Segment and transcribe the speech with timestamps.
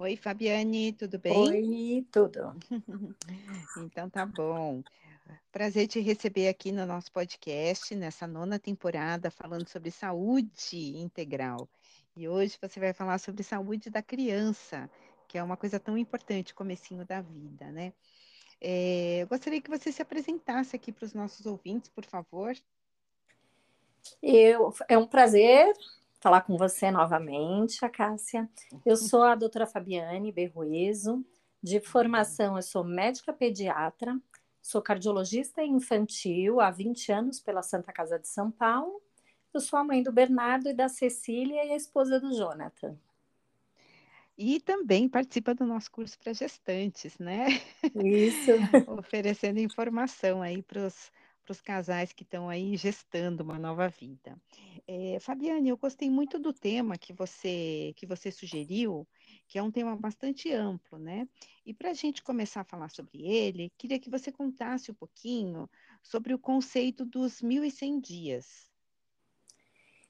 [0.00, 1.36] Oi, Fabiane, tudo bem?
[1.36, 2.54] Oi, tudo.
[3.82, 4.80] então tá bom.
[5.50, 11.68] Prazer te receber aqui no nosso podcast, nessa nona temporada, falando sobre saúde integral.
[12.16, 14.88] E hoje você vai falar sobre saúde da criança,
[15.26, 17.92] que é uma coisa tão importante, comecinho da vida, né?
[18.60, 22.56] É, eu gostaria que você se apresentasse aqui para os nossos ouvintes, por favor.
[24.22, 25.74] Eu, é um prazer
[26.20, 28.48] falar com você novamente, a Cássia.
[28.84, 31.24] Eu sou a doutora Fabiane Berrueso,
[31.62, 34.20] de formação eu sou médica pediatra,
[34.62, 39.00] sou cardiologista infantil há 20 anos pela Santa Casa de São Paulo.
[39.52, 42.96] Eu sou a mãe do Bernardo e da Cecília e a esposa do Jonathan.
[44.36, 47.60] E também participa do nosso curso para gestantes, né?
[47.94, 48.52] Isso.
[48.98, 51.10] Oferecendo informação aí para os
[51.48, 54.38] para os casais que estão aí gestando uma nova vida.
[54.86, 59.08] É, Fabiane, eu gostei muito do tema que você que você sugeriu,
[59.46, 61.26] que é um tema bastante amplo, né?
[61.64, 65.70] E para a gente começar a falar sobre ele, queria que você contasse um pouquinho
[66.02, 68.70] sobre o conceito dos 1.100 dias.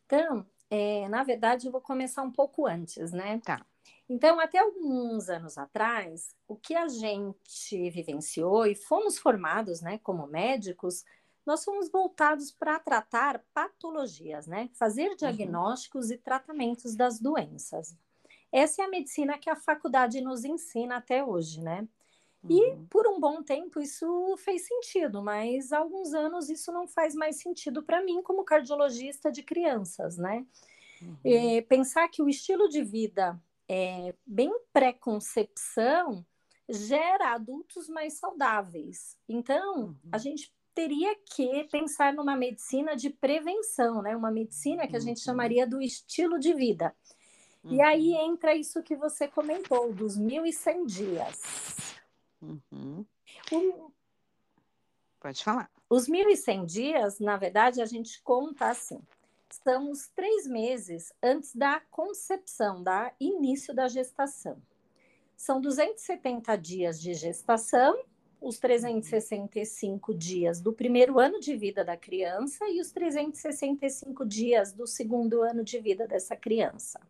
[0.06, 3.40] Então, é, na verdade, eu vou começar um pouco antes, né?
[3.44, 3.64] Tá.
[4.08, 10.26] Então, até alguns anos atrás, o que a gente vivenciou e fomos formados, né, como
[10.26, 11.04] médicos,
[11.48, 14.68] nós fomos voltados para tratar patologias, né?
[14.74, 15.16] Fazer uhum.
[15.16, 16.12] diagnósticos uhum.
[16.12, 17.96] e tratamentos das doenças.
[18.52, 21.88] Essa é a medicina que a faculdade nos ensina até hoje, né?
[22.42, 22.50] Uhum.
[22.50, 27.14] E por um bom tempo isso fez sentido, mas há alguns anos isso não faz
[27.14, 30.46] mais sentido para mim como cardiologista de crianças, né?
[31.00, 31.16] Uhum.
[31.24, 36.26] E pensar que o estilo de vida é bem pré-concepção
[36.68, 39.16] gera adultos mais saudáveis.
[39.26, 39.96] Então, uhum.
[40.12, 44.16] a gente teria que pensar numa medicina de prevenção, né?
[44.16, 45.24] Uma medicina que a gente uhum.
[45.24, 46.94] chamaria do estilo de vida.
[47.64, 47.72] Uhum.
[47.72, 51.40] E aí entra isso que você comentou, dos 1.100 dias.
[52.40, 53.04] Uhum.
[53.52, 53.90] Um...
[55.18, 55.68] Pode falar.
[55.90, 59.02] Os 1.100 dias, na verdade, a gente conta assim.
[59.50, 64.62] Estamos três meses antes da concepção, da início da gestação.
[65.36, 67.98] São 270 dias de gestação
[68.40, 74.86] os 365 dias do primeiro ano de vida da criança e os 365 dias do
[74.86, 77.00] segundo ano de vida dessa criança.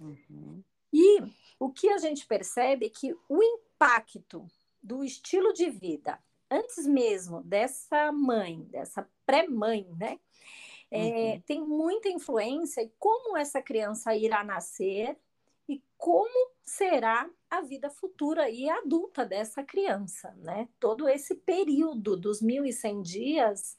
[0.00, 0.62] Uhum.
[0.92, 1.22] E
[1.58, 4.46] o que a gente percebe é que o impacto
[4.82, 6.18] do estilo de vida,
[6.50, 10.18] antes mesmo dessa mãe, dessa pré-mãe, né?
[10.90, 11.40] É, uhum.
[11.46, 15.16] tem muita influência em como essa criança irá nascer
[15.66, 20.66] e como será a vida futura e adulta dessa criança, né?
[20.80, 23.76] Todo esse período dos 1.100 dias,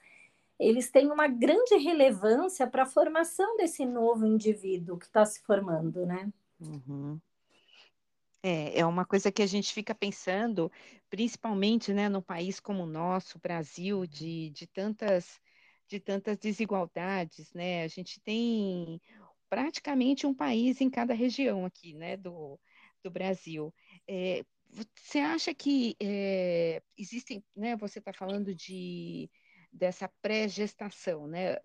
[0.59, 6.05] eles têm uma grande relevância para a formação desse novo indivíduo que está se formando,
[6.05, 6.31] né?
[6.59, 7.19] Uhum.
[8.43, 10.71] É, é uma coisa que a gente fica pensando,
[11.09, 15.41] principalmente, né, no país como o nosso, Brasil, de, de tantas
[15.87, 17.83] de tantas desigualdades, né?
[17.83, 19.01] A gente tem
[19.49, 22.59] praticamente um país em cada região aqui, né, do,
[23.03, 23.73] do Brasil.
[24.07, 24.43] É,
[24.73, 29.29] você acha que é, existem, né, você está falando de
[29.71, 31.57] dessa pré-gestação, né,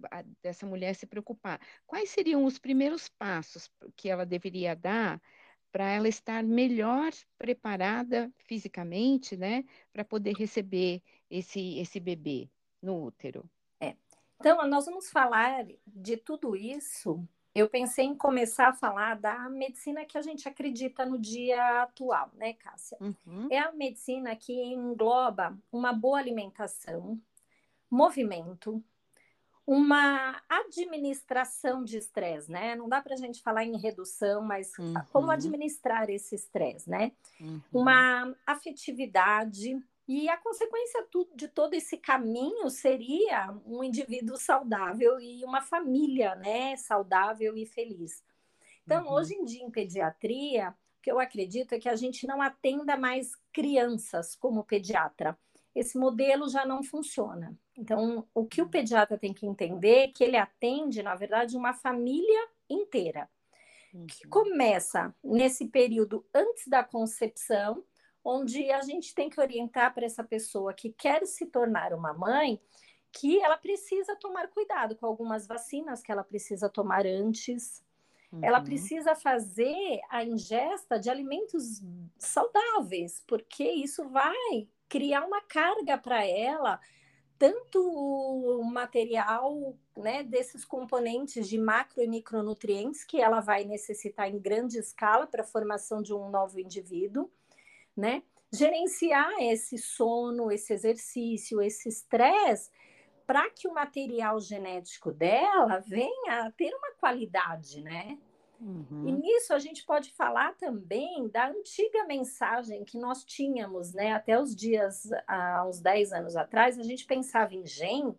[0.42, 1.60] dessa mulher se preocupar.
[1.86, 5.20] Quais seriam os primeiros passos que ela deveria dar
[5.70, 9.62] para ela estar melhor preparada fisicamente, né,
[9.92, 12.48] para poder receber esse esse bebê
[12.80, 13.48] no útero?
[13.78, 13.94] É.
[14.40, 20.04] Então, nós vamos falar de tudo isso eu pensei em começar a falar da medicina
[20.04, 22.96] que a gente acredita no dia atual, né, Cássia?
[23.00, 23.48] Uhum.
[23.50, 27.20] É a medicina que engloba uma boa alimentação,
[27.90, 28.82] movimento,
[29.66, 32.74] uma administração de estresse, né?
[32.74, 34.94] Não dá para a gente falar em redução, mas uhum.
[35.12, 37.12] como administrar esse estresse, né?
[37.38, 37.60] Uhum.
[37.72, 45.60] Uma afetividade, e a consequência de todo esse caminho seria um indivíduo saudável e uma
[45.60, 48.24] família, né, saudável e feliz.
[48.86, 49.12] Então, uhum.
[49.12, 52.96] hoje em dia, em pediatria, o que eu acredito é que a gente não atenda
[52.96, 55.38] mais crianças como pediatra.
[55.74, 57.54] Esse modelo já não funciona.
[57.76, 58.70] Então, o que o uhum.
[58.70, 63.28] pediatra tem que entender é que ele atende, na verdade, uma família inteira,
[63.92, 64.06] uhum.
[64.06, 67.84] que começa nesse período antes da concepção,
[68.28, 72.60] onde a gente tem que orientar para essa pessoa que quer se tornar uma mãe
[73.10, 77.82] que ela precisa tomar cuidado com algumas vacinas que ela precisa tomar antes.
[78.30, 78.40] Uhum.
[78.42, 81.82] Ela precisa fazer a ingesta de alimentos
[82.18, 86.78] saudáveis, porque isso vai criar uma carga para ela,
[87.38, 94.78] tanto material né, desses componentes de macro e micronutrientes que ela vai necessitar em grande
[94.78, 97.30] escala para a formação de um novo indivíduo,
[97.98, 98.22] né?
[98.52, 102.70] Gerenciar esse sono, esse exercício, esse estresse,
[103.26, 108.18] para que o material genético dela venha a ter uma qualidade, né?
[108.60, 109.06] Uhum.
[109.06, 114.12] E nisso a gente pode falar também da antiga mensagem que nós tínhamos, né?
[114.12, 118.16] Até os dias, há uns 10 anos atrás, a gente pensava em GEM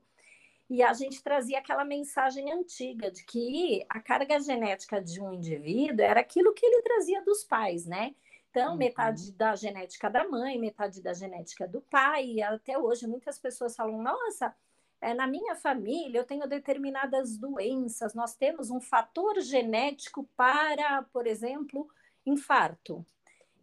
[0.70, 6.06] e a gente trazia aquela mensagem antiga de que a carga genética de um indivíduo
[6.06, 8.14] era aquilo que ele trazia dos pais, né?
[8.60, 8.78] Então, uhum.
[8.78, 13.74] metade da genética da mãe, metade da genética do pai, e até hoje muitas pessoas
[13.74, 14.54] falam: nossa,
[15.00, 21.26] é, na minha família eu tenho determinadas doenças, nós temos um fator genético para, por
[21.26, 21.88] exemplo,
[22.26, 23.06] infarto.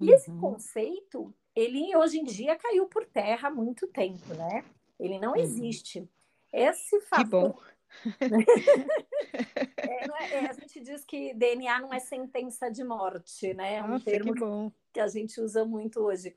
[0.00, 0.14] E uhum.
[0.14, 4.64] esse conceito, ele hoje em dia caiu por terra há muito tempo, né?
[4.98, 5.36] Ele não uhum.
[5.36, 6.08] existe.
[6.50, 7.62] Esse fator.
[8.04, 8.40] Bom.
[9.78, 13.76] é, é, a gente diz que DNA não é sentença de morte, né?
[13.76, 16.36] É um Nossa, termo que, que a gente usa muito hoje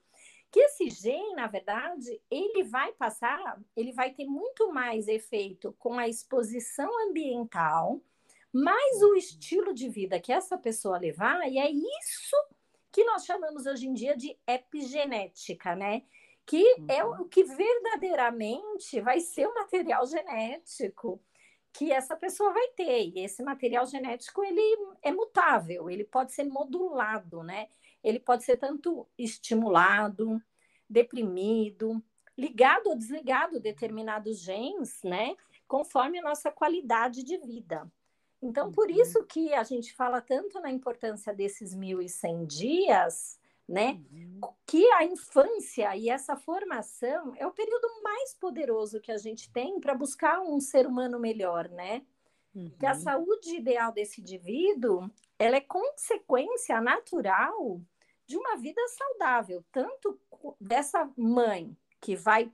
[0.51, 5.93] que esse gene, na verdade, ele vai passar, ele vai ter muito mais efeito com
[5.93, 8.01] a exposição ambiental,
[8.51, 12.35] mais o estilo de vida que essa pessoa levar, e é isso
[12.91, 16.03] que nós chamamos hoje em dia de epigenética, né?
[16.45, 17.27] Que é o uhum.
[17.27, 21.21] que verdadeiramente vai ser o material genético
[21.73, 23.11] que essa pessoa vai ter.
[23.15, 24.61] E esse material genético ele
[25.01, 27.67] é mutável, ele pode ser modulado, né?
[28.03, 30.41] ele pode ser tanto estimulado,
[30.89, 32.01] deprimido,
[32.37, 35.35] ligado ou desligado determinados genes, né?
[35.67, 37.89] Conforme a nossa qualidade de vida.
[38.41, 38.95] Então, por uhum.
[38.95, 43.38] isso que a gente fala tanto na importância desses 1.100 dias,
[43.69, 44.01] né?
[44.11, 44.41] Uhum.
[44.65, 49.79] Que a infância e essa formação é o período mais poderoso que a gente tem
[49.79, 52.01] para buscar um ser humano melhor, né?
[52.53, 52.71] Uhum.
[52.79, 57.79] Que a saúde ideal desse indivíduo, ela é consequência natural
[58.25, 60.19] de uma vida saudável, tanto
[60.59, 62.51] dessa mãe que vai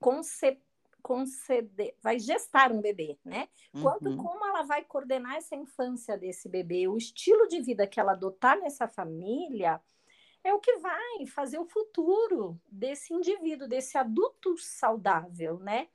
[0.00, 0.62] conceder,
[1.02, 3.48] conceder vai gestar um bebê, né?
[3.74, 3.82] Uhum.
[3.82, 8.12] Quanto como ela vai coordenar essa infância desse bebê, o estilo de vida que ela
[8.12, 9.80] adotar nessa família
[10.46, 15.88] é o que vai fazer o futuro desse indivíduo, desse adulto saudável, né?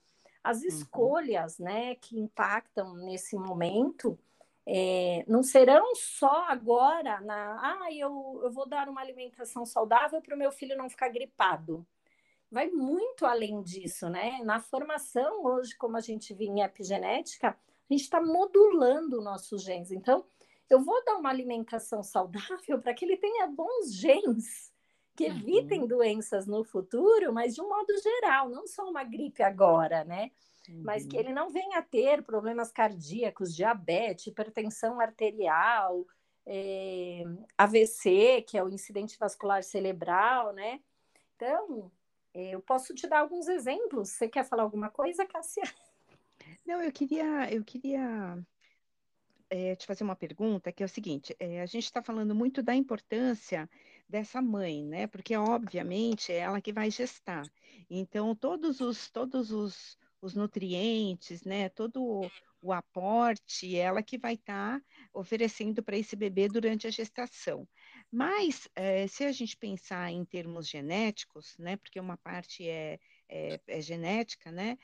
[0.44, 0.68] As uhum.
[0.68, 1.66] escolhas, uhum.
[1.66, 4.18] né, que impactam nesse momento
[4.66, 10.36] é, não serão só agora na ah, eu, eu vou dar uma alimentação saudável para
[10.36, 11.86] o meu filho não ficar gripado.
[12.50, 14.40] Vai muito além disso, né?
[14.44, 19.92] Na formação, hoje, como a gente viu em epigenética, a gente está modulando nossos genes.
[19.92, 20.26] Então,
[20.74, 24.72] eu vou dar uma alimentação saudável para que ele tenha bons genes
[25.16, 25.38] que uhum.
[25.38, 25.88] evitem uhum.
[25.88, 30.32] doenças no futuro, mas de um modo geral, não só uma gripe agora, né?
[30.70, 30.82] uhum.
[30.84, 31.22] mas que uhum.
[31.22, 36.06] ele não venha a ter problemas cardíacos, diabetes, hipertensão arterial,
[36.46, 37.24] é,
[37.58, 40.80] AVC, que é o incidente vascular cerebral, né?
[41.36, 41.92] Então,
[42.34, 44.10] eh, eu posso te dar alguns exemplos.
[44.10, 45.64] Você quer falar alguma coisa, Cássia?
[46.66, 48.44] Não, eu queria, eu queria
[49.52, 52.64] é, te fazer uma pergunta, que é o seguinte: é, a gente está falando muito
[52.64, 53.70] da importância
[54.08, 55.08] dessa mãe, né?
[55.08, 57.44] Porque obviamente é ela que vai gestar.
[57.90, 62.30] Então todos os todos os os nutrientes, né, todo
[62.62, 67.68] o aporte, ela que vai estar tá oferecendo para esse bebê durante a gestação.
[68.12, 73.60] Mas, é, se a gente pensar em termos genéticos, né, porque uma parte é, é,
[73.66, 74.78] é genética, né,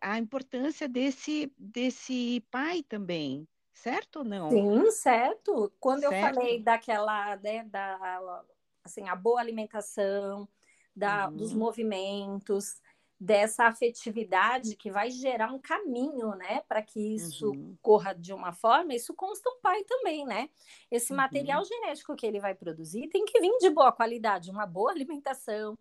[0.00, 4.50] a importância desse, desse pai também, certo ou não?
[4.50, 5.72] Sim, certo.
[5.78, 6.14] Quando certo?
[6.14, 8.42] eu falei daquela, né, da,
[8.82, 10.48] assim, a boa alimentação,
[10.94, 11.36] da, uhum.
[11.36, 12.80] dos movimentos,
[13.18, 17.76] dessa afetividade que vai gerar um caminho, né, para que isso uhum.
[17.80, 20.50] corra de uma forma, isso consta um pai também, né?
[20.90, 21.16] Esse uhum.
[21.16, 25.78] material genético que ele vai produzir tem que vir de boa qualidade, uma boa alimentação,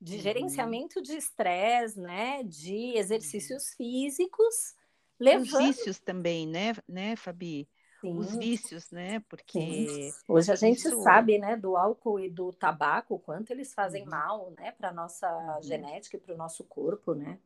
[0.00, 0.22] de uhum.
[0.22, 4.74] gerenciamento de estresse, né, de exercícios físicos,
[5.18, 5.46] levando...
[5.46, 7.68] Os vícios também, né, né, Fabi?
[8.00, 8.16] Sim.
[8.16, 9.20] os vícios, né?
[9.28, 10.12] Porque Sim.
[10.28, 11.02] hoje a gente isso...
[11.02, 14.10] sabe, né, do álcool e do tabaco, o quanto eles fazem uhum.
[14.10, 15.62] mal, né, para nossa uhum.
[15.62, 17.38] genética e para o nosso corpo, né?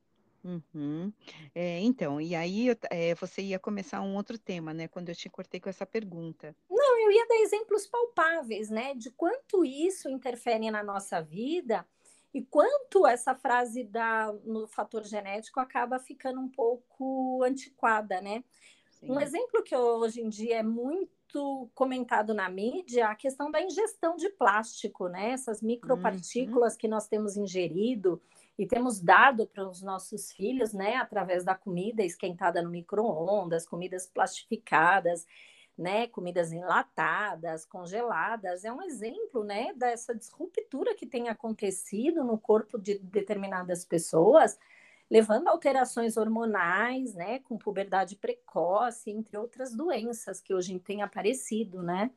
[0.45, 1.13] Uhum.
[1.55, 4.89] É, então, e aí é, você ia começar um outro tema, né?
[4.89, 6.55] Quando eu te cortei com essa pergunta.
[6.69, 8.93] Não, eu ia dar exemplos palpáveis, né?
[8.95, 11.87] De quanto isso interfere na nossa vida
[12.35, 18.43] e quanto essa frase da, no fator genético acaba ficando um pouco antiquada, né?
[18.91, 19.11] Sim.
[19.11, 24.17] Um exemplo que hoje em dia é muito comentado na mídia a questão da ingestão
[24.17, 25.31] de plástico, né?
[25.31, 26.79] Essas micropartículas uhum.
[26.79, 28.21] que nós temos ingerido
[28.59, 34.07] e temos dado para os nossos filhos, né, através da comida esquentada no micro-ondas, comidas
[34.07, 35.27] plastificadas,
[35.83, 42.79] né, comidas enlatadas, congeladas, é um exemplo, né, dessa disruptura que tem acontecido no corpo
[42.79, 44.59] de determinadas pessoas,
[45.11, 51.83] levando a alterações hormonais, né, com puberdade precoce, entre outras doenças que hoje têm aparecido,
[51.83, 52.11] né?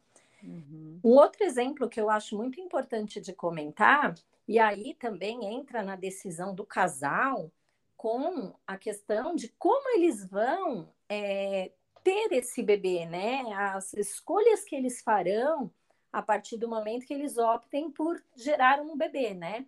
[0.44, 1.00] Uhum.
[1.04, 4.16] Um outro exemplo que eu acho muito importante de comentar,
[4.48, 7.52] e aí também entra na decisão do casal,
[7.98, 11.72] com a questão de como eles vão é,
[12.06, 13.42] ter esse bebê, né?
[13.56, 15.72] As escolhas que eles farão
[16.14, 19.66] a partir do momento que eles optem por gerar um bebê, né?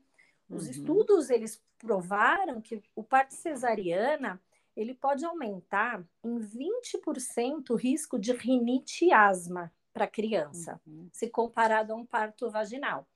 [0.48, 0.72] Os uhum.
[0.72, 4.39] estudos eles provaram que o parto cesariana
[4.75, 11.10] ele pode aumentar em 20% o risco de rinite e asma para a criança, uhum.
[11.12, 13.08] se comparado a um parto vaginal.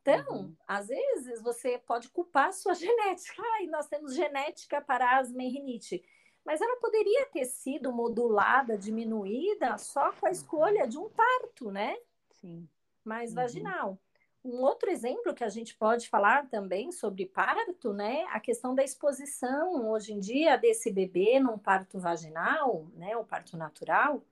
[0.00, 0.56] Então, uhum.
[0.68, 3.42] às vezes, você pode culpar a sua genética.
[3.54, 6.00] Ai, nós temos genética para asma e rinite.
[6.44, 11.96] Mas ela poderia ter sido modulada, diminuída, só com a escolha de um parto, né?
[12.30, 12.68] Sim.
[13.04, 13.36] Mais uhum.
[13.36, 13.98] vaginal.
[14.44, 18.24] Um outro exemplo que a gente pode falar também sobre parto, né?
[18.30, 23.16] A questão da exposição hoje em dia desse bebê num parto vaginal, né?
[23.16, 24.22] O parto natural,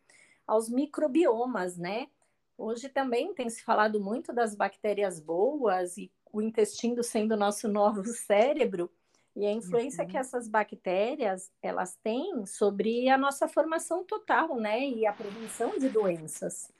[0.46, 2.08] aos microbiomas, né?
[2.56, 7.68] Hoje também tem se falado muito das bactérias boas e o intestino sendo o nosso
[7.68, 8.90] novo cérebro
[9.36, 10.10] e a influência uhum.
[10.10, 14.88] que essas bactérias elas têm sobre a nossa formação total, né?
[14.88, 16.72] E a prevenção de doenças.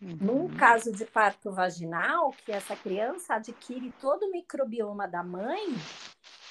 [0.00, 0.16] Uhum.
[0.18, 5.62] Num caso de parto vaginal, que essa criança adquire todo o microbioma da mãe,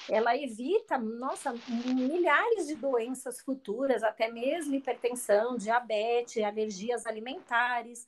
[0.08, 8.06] ela evita, nossa, milhares de doenças futuras, até mesmo hipertensão, diabetes, alergias alimentares.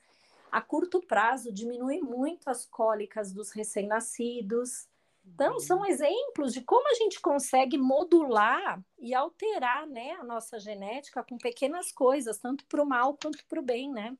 [0.49, 4.87] A curto prazo, diminui muito as cólicas dos recém-nascidos.
[5.25, 5.85] Então, são uhum.
[5.85, 11.91] exemplos de como a gente consegue modular e alterar né, a nossa genética com pequenas
[11.91, 14.17] coisas, tanto para o mal quanto para o bem, né?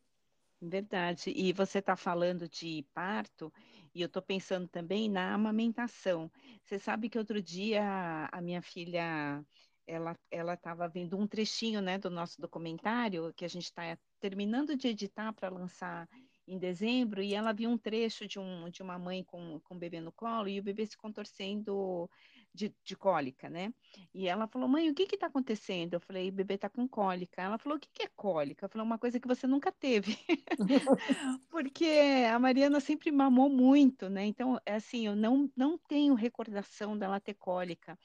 [0.61, 1.29] Verdade.
[1.35, 3.51] E você está falando de parto,
[3.93, 6.31] e eu estou pensando também na amamentação.
[6.63, 9.43] Você sabe que outro dia a minha filha
[9.85, 14.75] ela ela estava vendo um trechinho né, do nosso documentário que a gente está terminando
[14.77, 16.07] de editar para lançar
[16.47, 19.79] em dezembro e ela viu um trecho de, um, de uma mãe com, com um
[19.79, 22.09] bebê no colo e o bebê se contorcendo
[22.53, 23.73] de, de cólica, né?
[24.13, 25.95] E ela falou, mãe, o que que tá acontecendo?
[25.95, 27.41] Eu falei, o bebê tá com cólica.
[27.41, 28.65] Ela falou, o que que é cólica?
[28.65, 30.17] Eu falei, uma coisa que você nunca teve.
[31.49, 31.85] Porque
[32.31, 34.25] a Mariana sempre mamou muito, né?
[34.25, 37.97] Então, é assim, eu não, não tenho recordação dela ter cólica.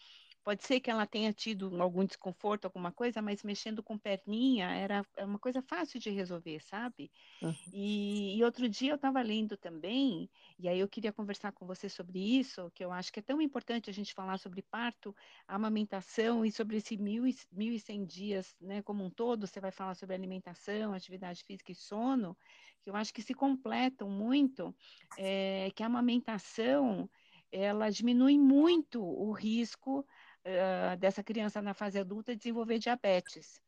[0.49, 5.05] Pode ser que ela tenha tido algum desconforto, alguma coisa, mas mexendo com perninha era
[5.15, 7.13] é uma coisa fácil de resolver, sabe?
[7.43, 7.55] Uhum.
[7.71, 11.87] E, e, outro dia eu estava lendo também, e aí eu queria conversar com você
[11.87, 15.15] sobre isso, que eu acho que é tão importante a gente falar sobre parto,
[15.47, 19.61] amamentação e sobre esse mil e, mil e cem dias, né, como um todo, você
[19.61, 22.35] vai falar sobre alimentação, atividade física e sono,
[22.81, 24.75] que eu acho que se completam muito,
[25.19, 27.07] é, que a amamentação,
[27.53, 30.07] ela diminui muito o risco
[30.49, 33.61] uh, dessa criança na fase adulta desenvolver diabetes.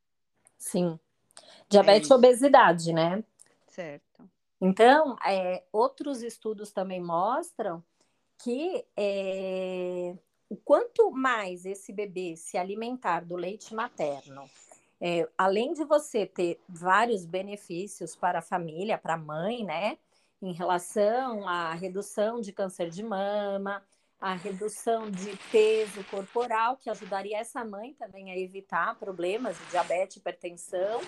[0.59, 0.99] Sim.
[1.69, 3.23] Diabetes é e obesidade, né?
[3.69, 4.29] Certo.
[4.61, 7.83] Então, é, outros estudos também mostram
[8.39, 10.15] que é,
[10.49, 14.51] o quanto mais esse bebê se alimentar do leite materno,
[15.01, 19.97] é, além de você ter vários benefícios para a família, para a mãe, né?
[20.43, 23.83] Em relação à redução de câncer de mama,
[24.21, 30.17] a redução de peso corporal, que ajudaria essa mãe também a evitar problemas de diabetes,
[30.17, 31.01] hipertensão.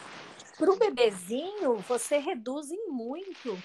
[0.57, 3.59] Para o bebezinho, você reduz em muito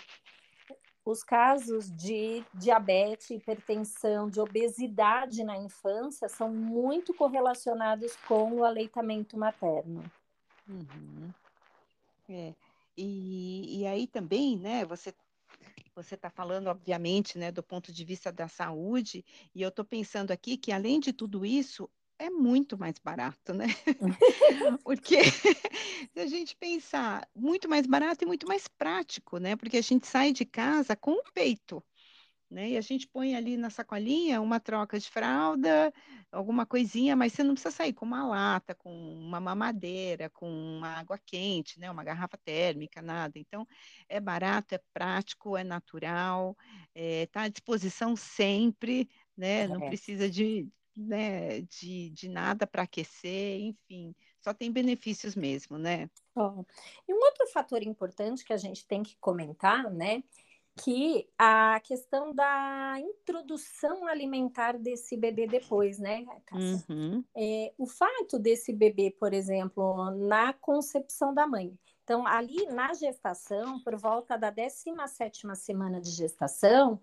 [1.06, 9.38] os casos de diabetes, hipertensão, de obesidade na infância são muito correlacionados com o aleitamento
[9.38, 10.04] materno.
[10.68, 11.32] Uhum.
[12.30, 12.54] É.
[12.98, 15.14] E, e aí também, né, você
[15.96, 20.32] você está falando, obviamente, né, do ponto de vista da saúde, e eu estou pensando
[20.32, 23.68] aqui que, além de tudo isso, é muito mais barato, né?
[24.84, 25.18] Porque
[26.14, 29.56] se a gente pensar, muito mais barato e muito mais prático, né?
[29.56, 31.84] Porque a gente sai de casa com o peito
[32.50, 32.70] né?
[32.72, 35.94] E a gente põe ali na sacolinha uma troca de fralda,
[36.32, 40.90] alguma coisinha, mas você não precisa sair com uma lata, com uma mamadeira, com uma
[41.00, 41.92] água quente, né?
[41.92, 43.38] Uma garrafa térmica, nada.
[43.38, 43.68] Então,
[44.08, 46.56] é barato, é prático, é natural,
[46.96, 49.68] está eh, à disposição sempre, né?
[49.68, 54.16] Não precisa de, né, de, de nada para aquecer, enfim
[54.48, 56.10] só tem benefícios mesmo, né?
[56.34, 56.64] Oh.
[57.06, 60.24] E um outro fator importante que a gente tem que comentar, né?
[60.84, 66.86] Que a questão da introdução alimentar desse bebê depois, né, Cássia?
[66.90, 67.24] Uhum.
[67.36, 71.78] É, o fato desse bebê, por exemplo, na concepção da mãe.
[72.04, 77.02] Então, ali na gestação, por volta da 17ª semana de gestação,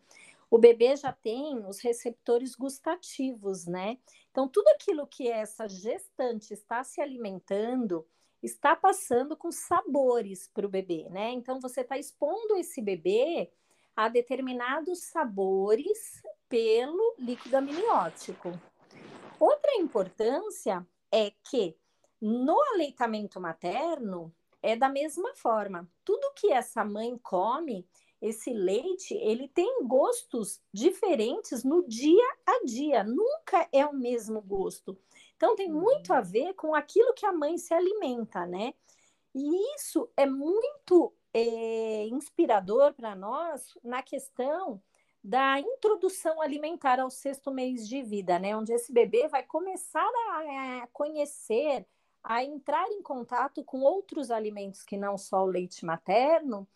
[0.50, 3.98] o bebê já tem os receptores gustativos, né?
[4.30, 8.06] Então, tudo aquilo que essa gestante está se alimentando
[8.42, 11.32] está passando com sabores para o bebê, né?
[11.32, 13.50] Então, você está expondo esse bebê
[13.96, 18.52] a determinados sabores pelo líquido amniótico.
[19.38, 21.76] Outra importância é que
[22.20, 25.88] no aleitamento materno é da mesma forma.
[26.04, 27.86] Tudo que essa mãe come
[28.24, 34.98] esse leite ele tem gostos diferentes no dia a dia, nunca é o mesmo gosto.
[35.36, 38.72] Então tem muito a ver com aquilo que a mãe se alimenta, né?
[39.34, 44.80] E isso é muito é, inspirador para nós na questão
[45.22, 48.56] da introdução alimentar ao sexto mês de vida, né?
[48.56, 51.86] Onde esse bebê vai começar a conhecer,
[52.22, 56.68] a entrar em contato com outros alimentos que não só o leite materno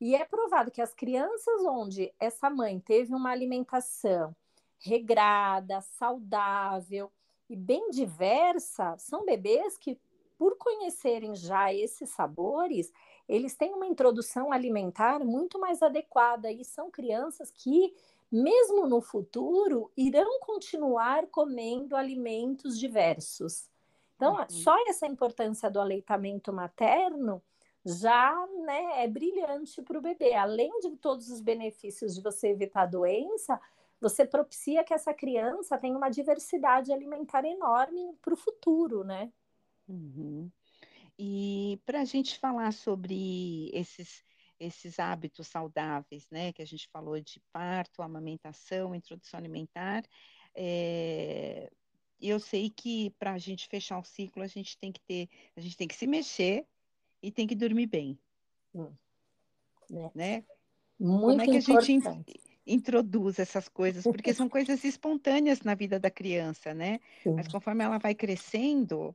[0.00, 4.34] e é provado que as crianças onde essa mãe teve uma alimentação
[4.80, 7.10] regrada, saudável
[7.48, 9.96] e bem diversa, são bebês que,
[10.36, 12.92] por conhecerem já esses sabores,
[13.32, 17.94] eles têm uma introdução alimentar muito mais adequada e são crianças que,
[18.30, 23.70] mesmo no futuro, irão continuar comendo alimentos diversos.
[24.16, 24.48] Então, uhum.
[24.50, 27.42] só essa importância do aleitamento materno
[27.84, 30.34] já né, é brilhante para o bebê.
[30.34, 33.58] Além de todos os benefícios de você evitar a doença,
[33.98, 39.32] você propicia que essa criança tenha uma diversidade alimentar enorme para o futuro, né?
[39.88, 40.50] Uhum.
[41.18, 44.24] E para a gente falar sobre esses,
[44.58, 46.52] esses hábitos saudáveis, né?
[46.52, 50.04] Que a gente falou de parto, amamentação, introdução alimentar,
[50.54, 51.70] é...
[52.20, 55.60] eu sei que para a gente fechar o ciclo, a gente tem que ter, a
[55.60, 56.66] gente tem que se mexer,
[57.22, 58.18] e tem que dormir bem.
[58.74, 58.92] Hum.
[59.92, 60.10] É.
[60.14, 60.44] Né?
[60.98, 62.08] Muito Como é que importante.
[62.08, 64.02] a gente introduz essas coisas?
[64.02, 66.98] Porque são coisas espontâneas na vida da criança, né?
[67.22, 67.34] Sim.
[67.34, 69.14] Mas conforme ela vai crescendo,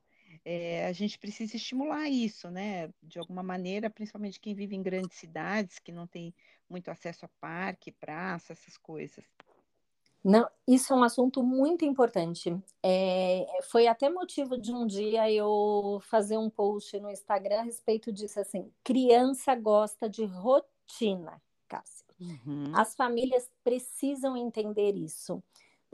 [0.50, 2.90] é, a gente precisa estimular isso, né?
[3.04, 6.34] De alguma maneira, principalmente quem vive em grandes cidades, que não tem
[6.70, 9.26] muito acesso a parque, praça, essas coisas.
[10.24, 12.58] Não, isso é um assunto muito importante.
[12.82, 18.10] É, foi até motivo de um dia eu fazer um post no Instagram a respeito
[18.10, 22.06] disso, assim, criança gosta de rotina, Cássia.
[22.22, 22.72] Uhum.
[22.74, 25.44] As famílias precisam entender isso.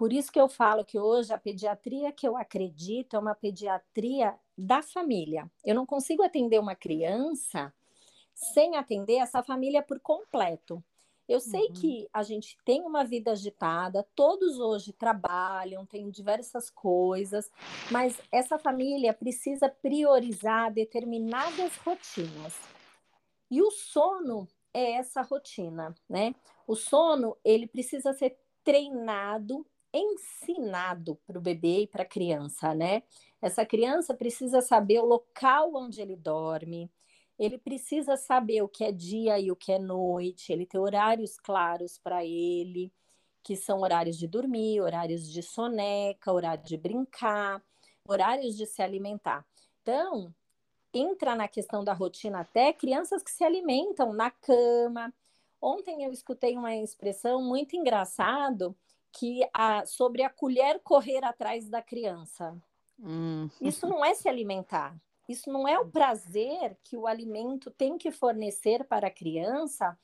[0.04, 4.38] Por isso que eu falo que hoje a pediatria que eu acredito é uma pediatria
[4.58, 5.50] da família.
[5.64, 7.74] Eu não consigo atender uma criança
[8.34, 10.84] sem atender essa família por completo.
[11.26, 11.74] Eu sei uhum.
[11.76, 17.50] que a gente tem uma vida agitada, todos hoje trabalham, tem diversas coisas,
[17.90, 22.54] mas essa família precisa priorizar determinadas rotinas.
[23.50, 26.36] E o sono é essa rotina, né?
[26.68, 33.04] O sono, ele precisa ser treinado, ensinado para o bebê e para a criança, né?
[33.42, 36.90] Essa criança precisa saber o local onde ele dorme,
[37.38, 41.38] ele precisa saber o que é dia e o que é noite, ele tem horários
[41.38, 42.92] claros para ele,
[43.44, 47.62] que são horários de dormir, horários de soneca, horário de brincar,
[48.08, 49.46] horários de se alimentar.
[49.82, 50.34] Então,
[50.94, 55.14] entra na questão da rotina até crianças que se alimentam na cama.
[55.62, 58.76] Ontem eu escutei uma expressão muito engraçado
[59.14, 62.60] que a, sobre a colher correr atrás da criança.
[63.00, 63.48] Hum.
[63.62, 65.00] Isso não é se alimentar.
[65.30, 69.98] Isso não é o prazer que o alimento tem que fornecer para a criança,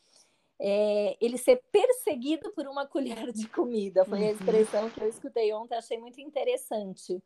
[0.61, 4.05] é, ele ser perseguido por uma colher de comida.
[4.05, 4.29] Foi a uhum.
[4.29, 7.21] expressão que eu escutei ontem, achei muito interessante.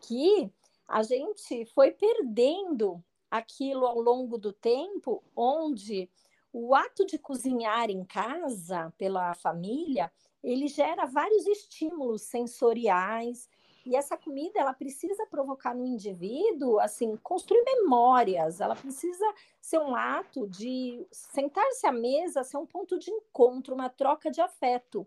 [0.00, 0.50] Que
[0.86, 6.08] a gente foi perdendo aquilo ao longo do tempo, onde
[6.52, 10.10] o ato de cozinhar em casa pela família,
[10.52, 13.48] ele gera vários estímulos sensoriais,
[13.86, 19.94] e essa comida, ela precisa provocar no indivíduo, assim, construir memórias, ela precisa ser um
[19.94, 25.06] ato de sentar-se à mesa, ser um ponto de encontro, uma troca de afeto,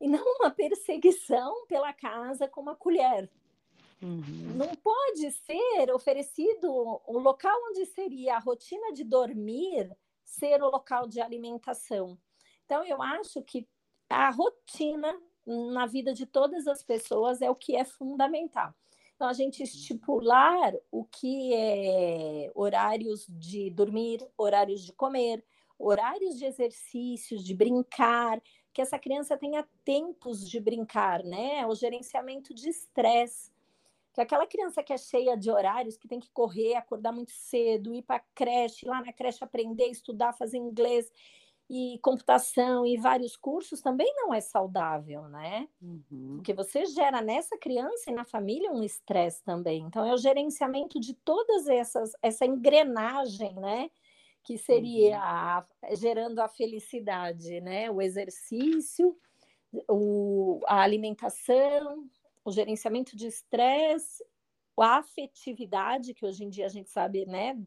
[0.00, 3.30] e não uma perseguição pela casa com uma colher.
[4.02, 4.54] Uhum.
[4.56, 6.70] Não pode ser oferecido
[7.06, 12.18] o local onde seria a rotina de dormir ser o local de alimentação.
[12.64, 13.66] Então, eu acho que
[14.08, 15.14] a rotina
[15.46, 18.74] na vida de todas as pessoas é o que é fundamental.
[19.14, 25.44] Então, a gente estipular o que é horários de dormir, horários de comer,
[25.76, 28.40] horários de exercícios, de brincar,
[28.72, 31.66] que essa criança tenha tempos de brincar, né?
[31.66, 33.50] O gerenciamento de estresse.
[34.14, 37.92] Que aquela criança que é cheia de horários, que tem que correr, acordar muito cedo,
[37.92, 41.10] ir para a creche, lá na creche aprender, estudar, fazer inglês
[41.70, 45.68] e computação e vários cursos também não é saudável, né?
[45.82, 46.36] Uhum.
[46.36, 49.82] Porque você gera nessa criança e na família um estresse também.
[49.82, 53.90] Então é o gerenciamento de todas essas essa engrenagem, né?
[54.42, 55.22] Que seria uhum.
[55.22, 57.90] a, gerando a felicidade, né?
[57.90, 59.14] O exercício,
[59.90, 62.08] o, a alimentação,
[62.42, 64.24] o gerenciamento de estresse,
[64.78, 67.58] a afetividade, que hoje em dia a gente sabe, né?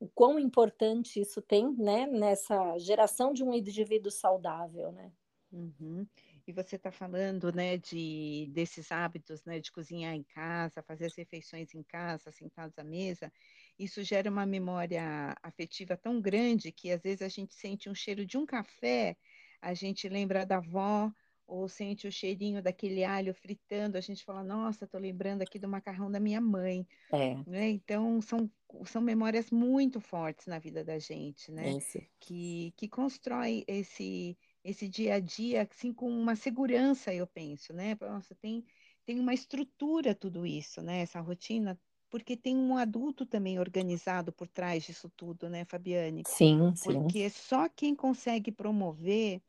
[0.00, 5.12] O quão importante isso tem, né, nessa geração de um indivíduo saudável, né?
[5.52, 6.06] Uhum.
[6.46, 11.14] E você está falando, né, de desses hábitos, né, de cozinhar em casa, fazer as
[11.14, 13.32] refeições em casa, sentados à mesa.
[13.78, 18.24] Isso gera uma memória afetiva tão grande que às vezes a gente sente um cheiro
[18.24, 19.16] de um café,
[19.60, 21.12] a gente lembra da avó
[21.50, 25.68] ou sente o cheirinho daquele alho fritando, a gente fala, nossa, estou lembrando aqui do
[25.68, 26.86] macarrão da minha mãe.
[27.12, 27.34] É.
[27.44, 27.70] Né?
[27.70, 28.48] Então, são,
[28.84, 31.72] são memórias muito fortes na vida da gente, né?
[31.72, 32.00] Isso.
[32.20, 37.96] Que, que constrói esse, esse dia a dia, assim, com uma segurança, eu penso, né?
[38.00, 38.64] Nossa, tem,
[39.04, 41.00] tem uma estrutura tudo isso, né?
[41.00, 41.76] Essa rotina,
[42.08, 46.22] porque tem um adulto também organizado por trás disso tudo, né, Fabiane?
[46.26, 46.92] Sim, sim.
[46.92, 49.42] Porque só quem consegue promover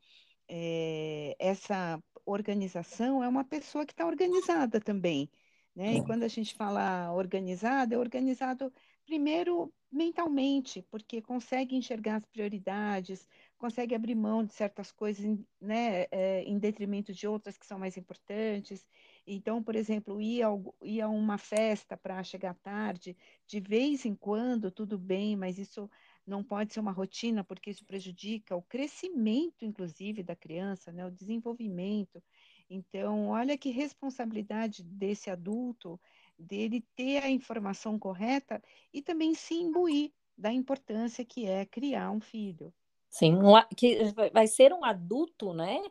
[0.54, 5.30] é, essa organização é uma pessoa que está organizada também.
[5.74, 5.94] Né?
[5.94, 5.96] É.
[5.96, 8.70] E quando a gente fala organizado, é organizado
[9.06, 13.26] primeiro mentalmente, porque consegue enxergar as prioridades,
[13.58, 15.24] consegue abrir mão de certas coisas
[15.60, 18.86] né, é, em detrimento de outras que são mais importantes.
[19.26, 20.50] Então, por exemplo, ir a,
[20.82, 25.90] ir a uma festa para chegar tarde, de vez em quando, tudo bem, mas isso
[26.26, 31.10] não pode ser uma rotina, porque isso prejudica o crescimento, inclusive, da criança, né, o
[31.10, 32.22] desenvolvimento.
[32.70, 36.00] Então, olha que responsabilidade desse adulto,
[36.38, 42.20] dele ter a informação correta e também se imbuir da importância que é criar um
[42.20, 42.72] filho.
[43.10, 43.38] Sim,
[43.76, 43.98] que
[44.32, 45.82] vai ser um adulto, né?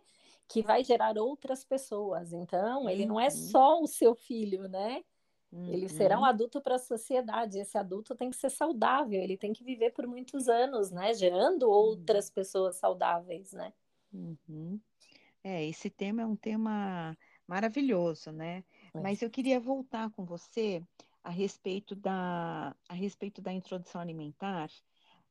[0.47, 2.33] Que vai gerar outras pessoas.
[2.33, 3.31] Então, ele não é uhum.
[3.31, 5.03] só o seu filho, né?
[5.51, 5.73] Uhum.
[5.73, 7.59] Ele será um adulto para a sociedade.
[7.59, 11.13] Esse adulto tem que ser saudável, ele tem que viver por muitos anos, né?
[11.13, 12.33] Gerando outras uhum.
[12.33, 13.73] pessoas saudáveis, né?
[14.13, 14.79] Uhum.
[15.43, 18.63] É, esse tema é um tema maravilhoso, né?
[18.93, 18.99] É.
[18.99, 20.83] Mas eu queria voltar com você
[21.23, 24.69] a respeito da, a respeito da introdução alimentar,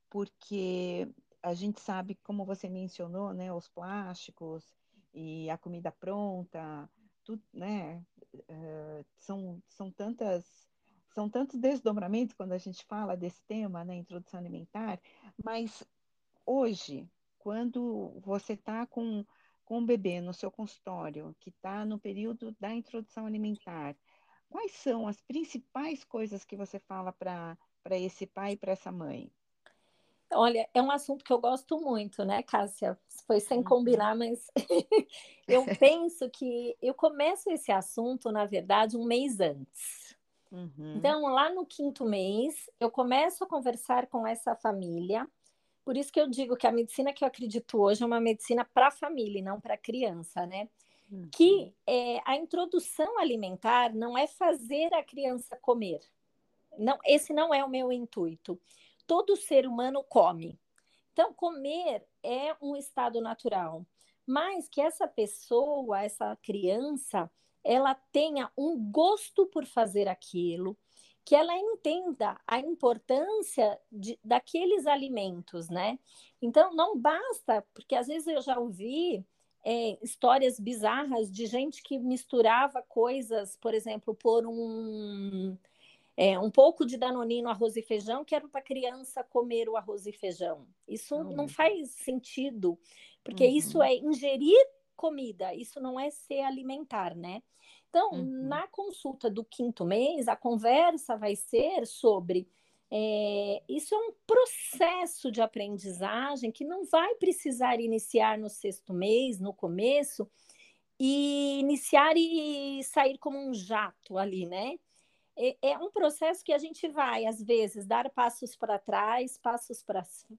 [0.09, 1.09] porque
[1.42, 4.64] a gente sabe, como você mencionou, né, os plásticos
[5.12, 6.88] e a comida pronta,
[7.24, 8.04] tudo, né,
[9.19, 10.45] são, são tantas
[11.12, 15.01] são tantos desdobramentos quando a gente fala desse tema, né, introdução alimentar,
[15.45, 15.83] mas
[16.47, 19.25] hoje, quando você está com,
[19.64, 23.97] com um bebê no seu consultório, que está no período da introdução alimentar,
[24.49, 27.57] quais são as principais coisas que você fala para
[27.90, 29.33] esse pai e para essa mãe?
[30.33, 32.99] Olha, é um assunto que eu gosto muito, né, Cássia?
[33.27, 33.64] Foi sem uhum.
[33.64, 34.51] combinar, mas
[35.49, 40.16] eu penso que eu começo esse assunto, na verdade, um mês antes.
[40.51, 40.95] Uhum.
[40.97, 45.27] Então, lá no quinto mês, eu começo a conversar com essa família.
[45.85, 48.64] Por isso que eu digo que a medicina que eu acredito hoje é uma medicina
[48.64, 50.69] para a família e não para a criança, né?
[51.11, 51.29] Uhum.
[51.33, 56.01] Que é, a introdução alimentar não é fazer a criança comer.
[56.79, 58.61] Não, esse não é o meu intuito
[59.11, 60.57] todo ser humano come.
[61.12, 63.85] Então, comer é um estado natural,
[64.25, 67.29] mas que essa pessoa, essa criança,
[67.64, 70.79] ela tenha um gosto por fazer aquilo,
[71.25, 75.99] que ela entenda a importância de, daqueles alimentos, né?
[76.40, 79.27] Então, não basta, porque às vezes eu já ouvi
[79.64, 85.59] é, histórias bizarras de gente que misturava coisas, por exemplo, por um
[86.20, 89.76] é, um pouco de danonino, arroz e feijão, que era para a criança comer o
[89.78, 90.66] arroz e feijão.
[90.87, 92.78] Isso não, não faz sentido,
[93.24, 93.56] porque uhum.
[93.56, 94.62] isso é ingerir
[94.94, 97.42] comida, isso não é ser alimentar, né?
[97.88, 98.48] Então, uhum.
[98.48, 102.46] na consulta do quinto mês, a conversa vai ser sobre
[102.90, 109.40] é, isso é um processo de aprendizagem que não vai precisar iniciar no sexto mês,
[109.40, 110.30] no começo,
[110.98, 114.78] e iniciar e sair como um jato ali, né?
[115.40, 119.83] É, é um processo que a gente vai, às vezes, dar passos para trás, passos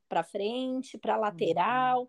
[0.07, 2.01] para frente, para lateral.
[2.01, 2.07] Uhum.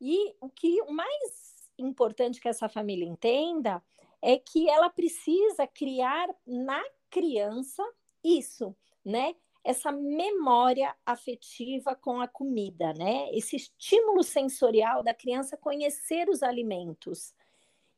[0.00, 3.82] E o que o mais importante que essa família entenda
[4.20, 7.82] é que ela precisa criar na criança
[8.22, 9.34] isso, né?
[9.64, 13.28] Essa memória afetiva com a comida, né?
[13.32, 17.34] Esse estímulo sensorial da criança conhecer os alimentos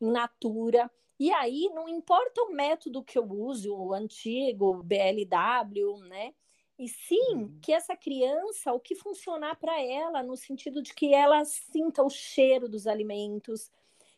[0.01, 0.91] in natura.
[1.21, 6.33] E aí, não importa o método que eu use, o antigo BLW, né?
[6.79, 7.59] E sim uhum.
[7.61, 12.09] que essa criança, o que funcionar para ela, no sentido de que ela sinta o
[12.09, 13.71] cheiro dos alimentos,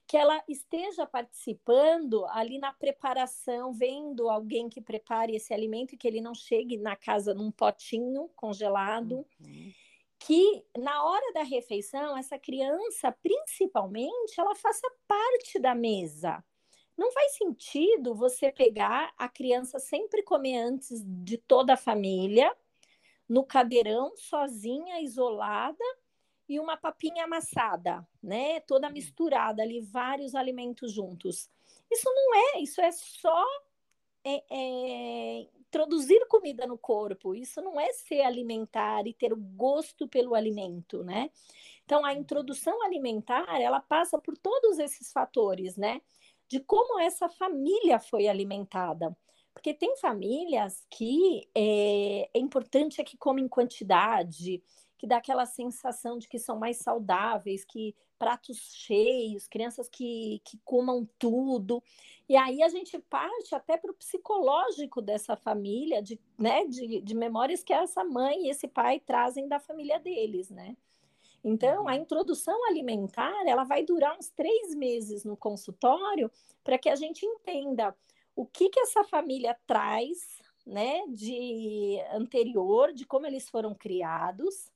[0.07, 6.07] que ela esteja participando ali na preparação, vendo alguém que prepare esse alimento e que
[6.07, 9.27] ele não chegue na casa num potinho congelado.
[9.41, 9.73] Uhum.
[10.21, 16.45] Que na hora da refeição, essa criança, principalmente, ela faça parte da mesa.
[16.96, 22.55] Não faz sentido você pegar a criança sempre comer antes de toda a família,
[23.28, 25.85] no cadeirão, sozinha, isolada,
[26.48, 28.61] e uma papinha amassada, né?
[28.61, 28.92] Toda hum.
[28.92, 31.48] misturada ali, vários alimentos juntos.
[31.90, 33.44] Isso não é, isso é só
[34.24, 37.35] é, é, introduzir comida no corpo.
[37.35, 41.31] Isso não é ser alimentar e ter o gosto pelo alimento, né?
[41.85, 42.18] Então, a uhum.
[42.18, 46.00] introdução alimentar, ela passa por todos esses fatores, né?
[46.53, 49.17] De como essa família foi alimentada.
[49.55, 54.62] Porque tem famílias que é, é importante é que comem quantidade,
[54.99, 60.59] que dá aquela sensação de que são mais saudáveis, que pratos cheios, crianças que, que
[60.62, 61.83] comam tudo.
[62.29, 67.15] E aí a gente parte até para o psicológico dessa família, de, né, de, de
[67.15, 70.77] memórias que essa mãe e esse pai trazem da família deles, né?
[71.44, 71.98] Então, a uhum.
[71.98, 76.31] introdução alimentar, ela vai durar uns três meses no consultório
[76.62, 77.94] para que a gente entenda
[78.35, 84.70] o que, que essa família traz, né, de anterior, de como eles foram criados,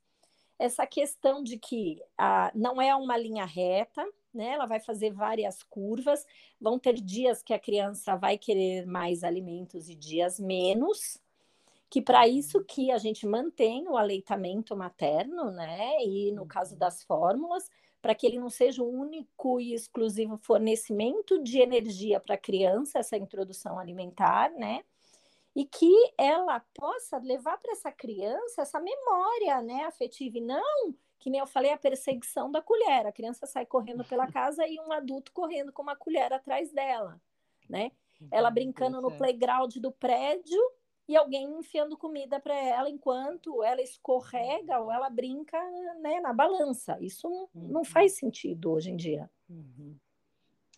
[0.59, 4.53] essa questão de que ah, não é uma linha reta, né?
[4.53, 6.27] Ela vai fazer várias curvas,
[6.61, 11.19] vão ter dias que a criança vai querer mais alimentos e dias menos,
[11.91, 16.03] que para isso que a gente mantém o aleitamento materno, né?
[16.05, 16.79] E no caso uhum.
[16.79, 17.71] das fórmulas,
[18.03, 22.99] para que ele não seja o único e exclusivo fornecimento de energia para a criança,
[22.99, 24.83] essa introdução alimentar, né?
[25.55, 31.31] e que ela possa levar para essa criança essa memória né, afetiva, e não que
[31.31, 33.07] nem eu falei, a perseguição da colher.
[33.07, 37.21] A criança sai correndo pela casa e um adulto correndo com uma colher atrás dela,
[37.69, 37.91] né?
[38.31, 40.61] Ela brincando no playground do prédio
[41.09, 45.59] e alguém enfiando comida para ela enquanto ela escorrega ou ela brinca
[46.01, 46.99] né, na balança.
[47.01, 47.85] Isso não, não uhum.
[47.85, 49.31] faz sentido hoje em dia.
[49.49, 49.97] Uhum.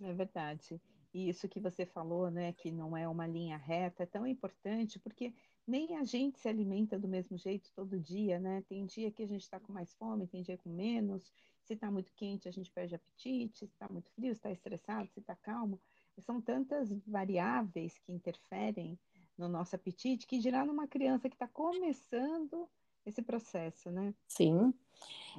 [0.03, 0.81] É verdade.
[1.15, 4.99] E isso que você falou, né, que não é uma linha reta, é tão importante,
[4.99, 5.33] porque
[5.67, 8.63] nem a gente se alimenta do mesmo jeito todo dia, né?
[8.69, 11.31] Tem dia que a gente está com mais fome, tem dia com menos.
[11.63, 13.59] Se está muito quente, a gente perde apetite.
[13.59, 15.79] Se está muito frio, se está estressado, se está calmo.
[16.21, 18.99] São tantas variáveis que interferem
[19.39, 22.69] no nosso apetite, que dirá numa criança que está começando
[23.07, 24.13] esse processo, né?
[24.27, 24.75] Sim.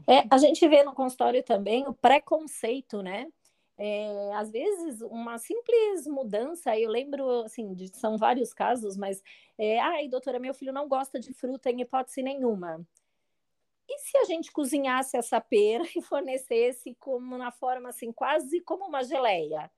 [0.08, 3.28] É, a gente vê no consultório também o preconceito, né?
[3.78, 9.24] É, às vezes, uma simples mudança, eu lembro, assim, de, são vários casos, mas,
[9.58, 12.86] é, ai, doutora, meu filho não gosta de fruta em hipótese nenhuma.
[13.88, 18.86] E se a gente cozinhasse essa pera e fornecesse como na forma, assim, quase como
[18.86, 19.72] uma geleia?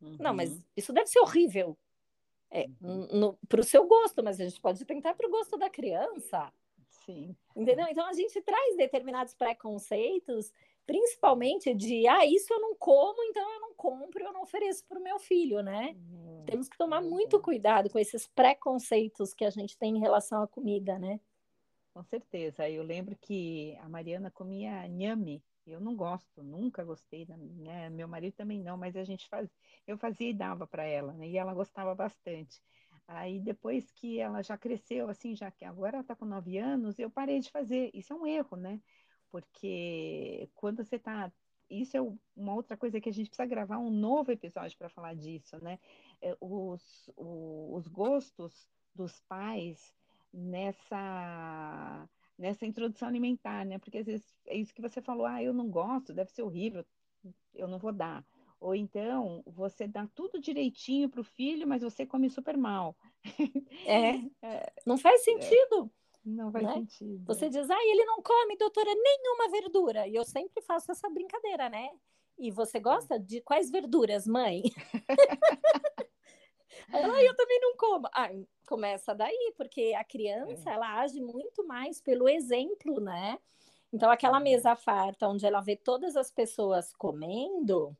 [0.00, 0.16] Uhum.
[0.18, 0.62] Não, mas uhum.
[0.76, 1.76] isso deve ser horrível.
[2.54, 3.36] É, uhum.
[3.48, 6.52] para o seu gosto, mas a gente pode tentar para o gosto da criança.
[6.88, 7.34] Sim.
[7.54, 7.86] Entendeu?
[7.90, 10.52] Então a gente traz determinados preconceitos
[10.86, 14.98] principalmente de ah, isso eu não como, então eu não compro, eu não ofereço para
[14.98, 15.96] o meu filho, né?
[15.96, 16.44] Uhum.
[16.46, 20.46] Temos que tomar muito cuidado com esses preconceitos que a gente tem em relação à
[20.46, 21.18] comida, né?
[21.94, 22.68] Com certeza.
[22.68, 25.44] Eu lembro que a Mariana comia nhame.
[25.66, 27.88] Eu não gosto, nunca gostei, né?
[27.88, 29.48] Meu marido também não, mas a gente faz,
[29.86, 31.28] eu fazia e dava para ela, né?
[31.28, 32.60] E ela gostava bastante.
[33.08, 36.98] Aí depois que ela já cresceu, assim, já que agora ela está com nove anos,
[36.98, 37.90] eu parei de fazer.
[37.94, 38.80] Isso é um erro, né?
[39.34, 41.32] porque quando você está.
[41.68, 42.00] Isso é
[42.36, 45.80] uma outra coisa que a gente precisa gravar um novo episódio para falar disso, né?
[46.22, 49.92] É, os, os gostos dos pais
[50.34, 53.78] nessa nessa introdução alimentar, né?
[53.78, 56.84] Porque às vezes é isso que você falou, ah, eu não gosto, deve ser horrível,
[57.54, 58.26] eu não vou dar.
[58.58, 62.96] Ou então você dá tudo direitinho para o filho, mas você come super mal.
[63.86, 65.90] É, é não faz sentido.
[66.24, 66.74] Não faz né?
[66.74, 67.24] sentido.
[67.26, 70.08] Você diz, ah, ele não come, doutora, nenhuma verdura.
[70.08, 71.90] E eu sempre faço essa brincadeira, né?
[72.38, 74.62] E você gosta de quais verduras, mãe?
[76.92, 78.08] Ela, eu também não como.
[78.12, 78.30] Ah,
[78.64, 80.72] começa daí, porque a criança, é.
[80.74, 83.38] ela age muito mais pelo exemplo, né?
[83.92, 87.96] Então, aquela mesa farta, onde ela vê todas as pessoas comendo,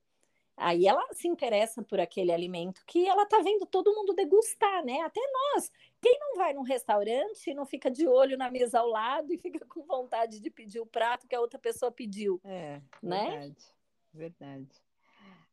[0.56, 5.00] Aí ela se interessa por aquele alimento que ela tá vendo todo mundo degustar, né?
[5.00, 5.70] Até nós.
[6.00, 9.38] Quem não vai num restaurante e não fica de olho na mesa ao lado e
[9.38, 12.40] fica com vontade de pedir o prato que a outra pessoa pediu?
[12.44, 13.30] É, né?
[13.30, 13.74] verdade.
[14.12, 14.84] Verdade.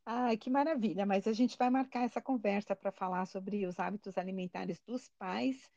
[0.06, 4.18] Ai, que maravilha, mas a gente vai marcar essa conversa para falar sobre os hábitos
[4.18, 5.72] alimentares dos pais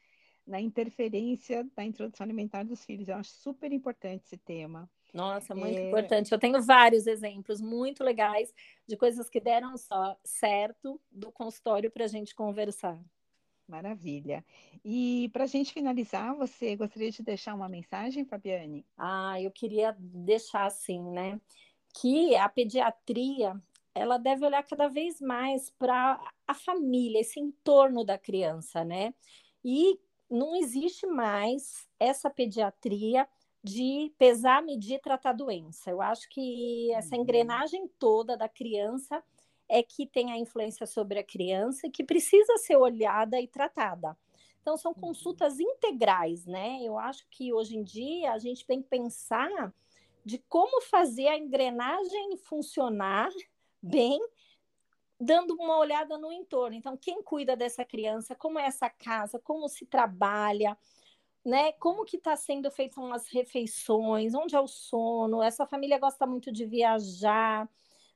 [0.47, 3.09] na interferência da introdução alimentar dos filhos.
[3.09, 4.91] Eu acho super importante esse tema.
[5.13, 5.89] Nossa, muito é...
[5.89, 6.33] importante.
[6.33, 8.53] Eu tenho vários exemplos muito legais
[8.87, 13.01] de coisas que deram só certo do consultório para a gente conversar.
[13.67, 14.45] Maravilha.
[14.85, 18.85] E para a gente finalizar, você gostaria de deixar uma mensagem, Fabiane?
[18.97, 21.41] Ah, eu queria deixar assim, né?
[21.95, 23.59] Que a pediatria
[23.95, 29.15] ela deve olhar cada vez mais para a família, esse entorno da criança, né?
[29.65, 33.29] E não existe mais essa pediatria
[33.63, 35.91] de pesar, medir, tratar doença.
[35.91, 37.23] Eu acho que essa uhum.
[37.23, 39.23] engrenagem toda da criança
[39.69, 44.17] é que tem a influência sobre a criança e que precisa ser olhada e tratada.
[44.61, 45.01] Então, são uhum.
[45.01, 46.79] consultas integrais, né?
[46.83, 49.73] Eu acho que hoje em dia a gente tem que pensar
[50.25, 53.31] de como fazer a engrenagem funcionar
[53.85, 54.19] bem,
[55.21, 56.75] dando uma olhada no entorno.
[56.75, 60.77] Então, quem cuida dessa criança, como é essa casa, como se trabalha,
[61.45, 61.73] né?
[61.73, 66.51] Como que está sendo feitas umas refeições, onde é o sono, essa família gosta muito
[66.51, 67.69] de viajar,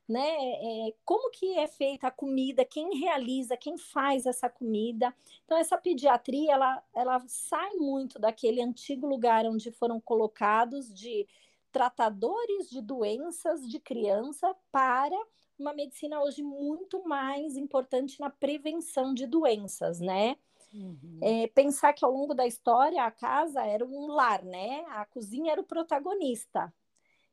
[0.07, 0.27] né?
[0.27, 5.13] É, como que é feita a comida, quem realiza, quem faz essa comida.
[5.45, 11.27] Então, essa pediatria, ela, ela sai muito daquele antigo lugar onde foram colocados de
[11.71, 15.15] tratadores de doenças de criança para
[15.59, 20.37] uma medicina hoje muito mais importante na prevenção de doenças, né?
[20.73, 21.19] Uhum.
[21.21, 24.85] É, pensar que ao longo da história a casa era um lar, né?
[24.89, 26.73] A cozinha era o protagonista.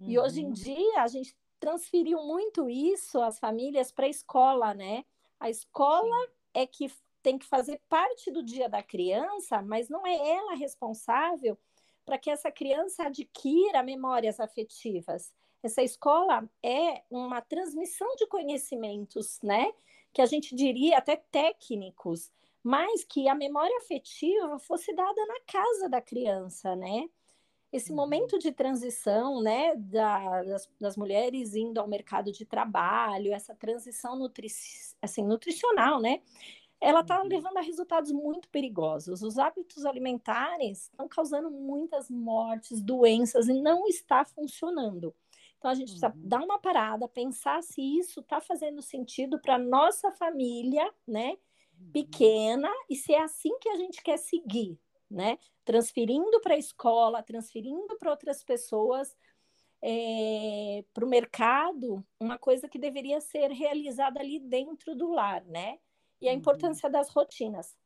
[0.01, 0.09] Uhum.
[0.09, 5.05] E hoje em dia a gente transferiu muito isso as famílias para a escola, né?
[5.39, 6.33] A escola Sim.
[6.55, 6.91] é que
[7.23, 11.59] tem que fazer parte do dia da criança, mas não é ela responsável
[12.05, 15.35] para que essa criança adquira memórias afetivas.
[15.62, 19.73] Essa escola é uma transmissão de conhecimentos, né?
[20.12, 22.31] Que a gente diria até técnicos,
[22.62, 27.09] mas que a memória afetiva fosse dada na casa da criança, né?
[27.73, 27.97] Esse uhum.
[27.97, 34.16] momento de transição, né, da, das, das, mulheres indo ao mercado de trabalho, essa transição
[34.16, 34.47] nutri
[35.03, 36.23] assim, nutricional, né?
[36.81, 37.29] Ela está uhum.
[37.29, 39.23] levando a resultados muito perigosos.
[39.23, 45.14] Os hábitos alimentares estão causando muitas mortes, doenças e não está funcionando.
[45.66, 46.29] Então a gente precisa uhum.
[46.29, 51.37] dar uma parada, pensar se isso está fazendo sentido para nossa família, né?
[51.76, 51.90] Uhum.
[51.90, 54.79] Pequena, e se é assim que a gente quer seguir,
[55.11, 55.37] né?
[55.64, 59.16] Transferindo para a escola, transferindo para outras pessoas,
[59.83, 65.81] é, para o mercado, uma coisa que deveria ser realizada ali dentro do lar, né?
[66.20, 66.38] E a uhum.
[66.38, 67.76] importância das rotinas.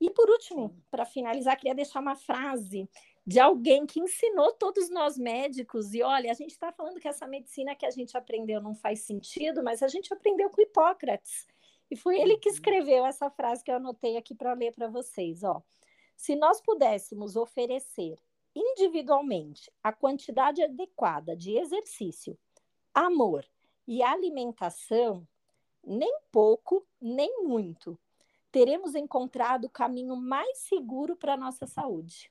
[0.00, 2.90] E por último, para finalizar, queria deixar uma frase
[3.26, 5.94] de alguém que ensinou todos nós médicos.
[5.94, 9.00] E olha, a gente está falando que essa medicina que a gente aprendeu não faz
[9.00, 11.46] sentido, mas a gente aprendeu com Hipócrates.
[11.90, 12.54] E foi ele que uhum.
[12.54, 15.42] escreveu essa frase que eu anotei aqui para ler para vocês.
[15.42, 15.62] Ó.
[16.16, 18.16] Se nós pudéssemos oferecer
[18.54, 22.38] individualmente a quantidade adequada de exercício,
[22.92, 23.44] amor
[23.86, 25.26] e alimentação,
[25.84, 27.98] nem pouco, nem muito,
[28.52, 32.30] teremos encontrado o caminho mais seguro para a nossa saúde.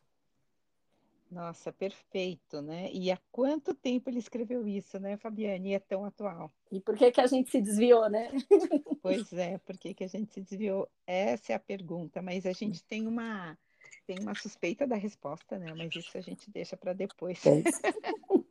[1.32, 2.92] Nossa, perfeito, né?
[2.92, 5.70] E há quanto tempo ele escreveu isso, né, Fabiane?
[5.70, 6.52] E é tão atual.
[6.72, 8.32] E por que que a gente se desviou, né?
[9.02, 10.90] Pois é, por que que a gente se desviou?
[11.08, 13.58] Essa é a pergunta, mas a gente tem uma
[14.06, 15.74] tem uma suspeita da resposta, né?
[15.74, 17.42] Mas isso a gente deixa para depois.
[17.46, 17.62] É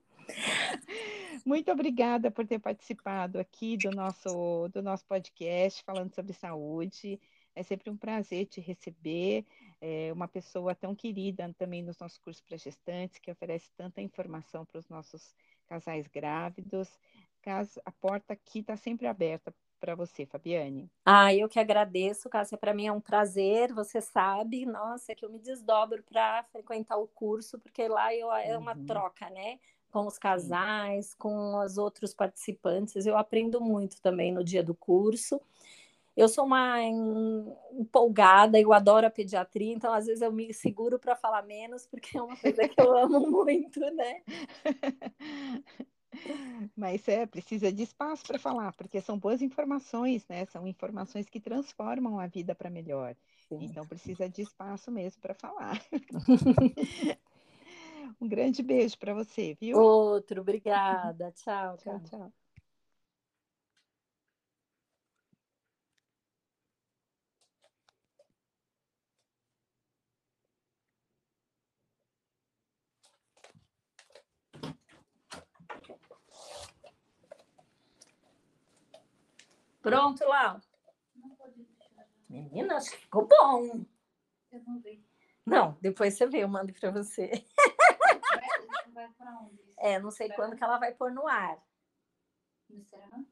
[1.44, 7.20] Muito obrigada por ter participado aqui do nosso do nosso podcast falando sobre saúde.
[7.54, 9.44] É sempre um prazer te receber
[9.80, 14.64] é uma pessoa tão querida também nos nossos cursos para gestantes, que oferece tanta informação
[14.64, 15.34] para os nossos
[15.66, 16.88] casais grávidos.
[17.84, 20.90] A porta aqui está sempre aberta para você, Fabiane.
[21.04, 22.58] Ah, eu que agradeço, Cássia.
[22.58, 27.06] Para mim é um prazer, você sabe, nossa, que eu me desdobro para frequentar o
[27.06, 28.84] curso, porque lá eu, é uma uhum.
[28.84, 29.58] troca, né?
[29.90, 33.06] Com os casais, com os outros participantes.
[33.06, 35.40] Eu aprendo muito também no dia do curso.
[36.18, 41.14] Eu sou uma empolgada, eu adoro a pediatria, então às vezes eu me seguro para
[41.14, 44.22] falar menos, porque é uma coisa que eu amo muito, né?
[46.76, 50.44] Mas é, precisa de espaço para falar, porque são boas informações, né?
[50.46, 53.14] São informações que transformam a vida para melhor.
[53.48, 53.58] Sim.
[53.62, 55.80] Então precisa de espaço mesmo para falar.
[58.20, 59.78] um grande beijo para você, viu?
[59.78, 61.30] Outro, obrigada.
[61.30, 62.00] tchau, tchau.
[62.00, 62.32] tchau.
[79.88, 80.60] Pronto, Lau?
[82.28, 83.84] Menina, acho que ficou bom.
[84.52, 85.02] Eu não vi.
[85.46, 87.30] Não, depois você vê, eu mando para você.
[88.92, 89.58] Vai, vai onde?
[89.78, 91.56] É, não sei quando que ela vai pôr no ar.
[92.68, 93.24] No Instagram?